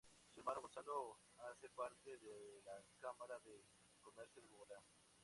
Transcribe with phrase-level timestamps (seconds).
[0.33, 1.19] Su hermano Gonzalo
[1.51, 3.63] hace parte de la Cámara de
[4.01, 4.81] Comercio de Bogotá.